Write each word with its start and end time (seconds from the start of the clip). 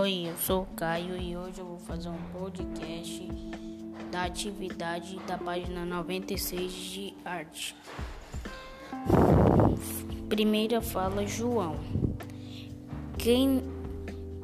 Oi, 0.00 0.28
eu 0.28 0.36
sou 0.38 0.62
o 0.62 0.66
Caio 0.76 1.14
e 1.14 1.36
hoje 1.36 1.58
eu 1.58 1.66
vou 1.66 1.78
fazer 1.78 2.08
um 2.08 2.22
podcast 2.32 3.28
da 4.10 4.22
atividade 4.22 5.18
da 5.26 5.36
página 5.36 5.84
96 5.84 6.72
de 6.72 7.14
arte. 7.22 7.76
Primeira 10.26 10.80
fala 10.80 11.26
João. 11.26 11.76
Quem, 13.18 13.62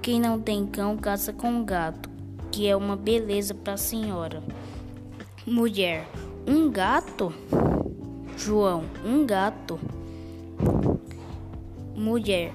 quem 0.00 0.20
não 0.20 0.40
tem 0.40 0.64
cão 0.68 0.96
caça 0.96 1.32
com 1.32 1.64
gato, 1.64 2.08
que 2.52 2.68
é 2.68 2.76
uma 2.76 2.94
beleza 2.94 3.52
para 3.52 3.76
senhora. 3.76 4.44
Mulher, 5.44 6.06
um 6.46 6.70
gato? 6.70 7.34
João, 8.36 8.84
um 9.04 9.26
gato. 9.26 9.80
Mulher, 11.96 12.52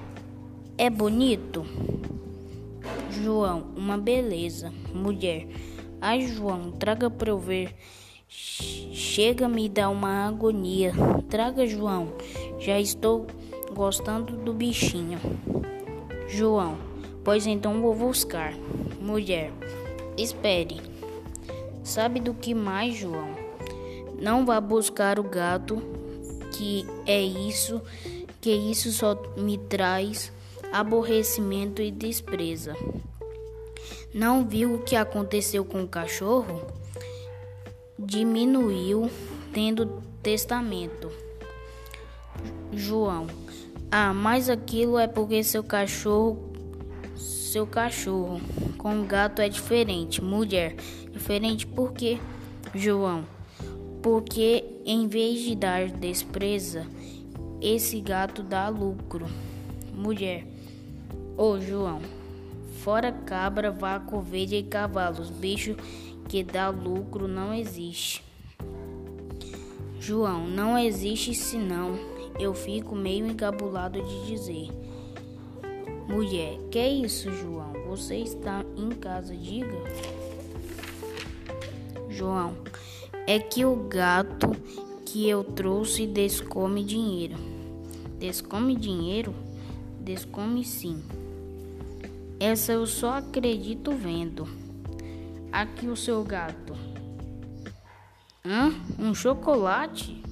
é 0.78 0.88
bonito? 0.88 1.62
João, 3.22 3.72
uma 3.76 3.96
beleza. 3.96 4.72
Mulher, 4.92 5.46
ai 6.00 6.22
João, 6.22 6.70
traga 6.72 7.08
para 7.10 7.30
eu 7.30 7.38
ver. 7.38 7.74
Chega 8.28 9.48
me 9.48 9.68
dá 9.68 9.88
uma 9.88 10.26
agonia. 10.26 10.92
Traga, 11.28 11.66
João, 11.66 12.12
já 12.58 12.78
estou 12.78 13.26
gostando 13.74 14.36
do 14.36 14.52
bichinho. 14.52 15.18
João, 16.28 16.76
pois 17.24 17.46
então 17.46 17.80
vou 17.80 17.94
buscar. 17.94 18.52
Mulher, 19.00 19.52
espere. 20.16 20.80
Sabe 21.82 22.20
do 22.20 22.34
que 22.34 22.54
mais, 22.54 22.96
João? 22.96 23.30
Não 24.20 24.44
vá 24.44 24.60
buscar 24.60 25.18
o 25.18 25.22
gato, 25.22 25.80
que 26.52 26.84
é 27.06 27.22
isso, 27.22 27.80
que 28.40 28.50
isso 28.50 28.90
só 28.90 29.14
me 29.36 29.56
traz 29.56 30.32
aborrecimento 30.78 31.80
e 31.80 31.90
despreza. 31.90 32.76
Não 34.12 34.46
viu 34.46 34.74
o 34.74 34.82
que 34.82 34.94
aconteceu 34.94 35.64
com 35.64 35.82
o 35.82 35.88
cachorro? 35.88 36.66
Diminuiu 37.98 39.10
tendo 39.54 40.02
testamento. 40.22 41.10
João. 42.72 43.26
Ah, 43.90 44.12
mas 44.12 44.50
aquilo 44.50 44.98
é 44.98 45.06
porque 45.06 45.42
seu 45.42 45.64
cachorro 45.64 46.52
seu 47.16 47.66
cachorro 47.66 48.38
com 48.76 49.06
gato 49.06 49.40
é 49.40 49.48
diferente. 49.48 50.22
Mulher, 50.22 50.74
diferente 51.10 51.66
por 51.66 51.94
quê? 51.94 52.18
João. 52.74 53.24
Porque 54.02 54.62
em 54.84 55.08
vez 55.08 55.40
de 55.40 55.56
dar 55.56 55.88
despreza, 55.88 56.86
esse 57.62 57.98
gato 57.98 58.42
dá 58.42 58.68
lucro. 58.68 59.26
Mulher. 59.94 60.55
Ô 61.38 61.60
João, 61.60 62.00
fora 62.82 63.12
cabra, 63.12 63.70
vaca, 63.70 64.16
ovelha 64.16 64.56
e 64.56 64.62
cavalos, 64.62 65.28
bicho 65.28 65.76
que 66.30 66.42
dá 66.42 66.70
lucro 66.70 67.28
não 67.28 67.52
existe. 67.52 68.24
João, 70.00 70.46
não 70.46 70.78
existe 70.78 71.34
senão 71.34 71.98
eu 72.40 72.54
fico 72.54 72.96
meio 72.96 73.26
encabulado 73.26 74.00
de 74.00 74.26
dizer. 74.26 74.68
Mulher, 76.08 76.58
que 76.70 76.78
é 76.78 76.88
isso, 76.88 77.30
João? 77.30 77.72
Você 77.88 78.16
está 78.16 78.64
em 78.74 78.88
casa, 78.90 79.36
diga. 79.36 79.76
João, 82.08 82.56
é 83.26 83.38
que 83.38 83.62
o 83.62 83.76
gato 83.76 84.56
que 85.04 85.28
eu 85.28 85.44
trouxe 85.44 86.06
descome 86.06 86.82
dinheiro. 86.82 87.36
Descome 88.18 88.74
dinheiro? 88.74 89.34
Descome 90.00 90.64
sim. 90.64 91.02
Essa 92.38 92.72
eu 92.72 92.86
só 92.86 93.14
acredito 93.14 93.92
vendo. 93.92 94.46
Aqui 95.50 95.88
o 95.88 95.96
seu 95.96 96.22
gato. 96.22 96.74
Hã? 98.44 98.72
Um 98.98 99.14
chocolate? 99.14 100.22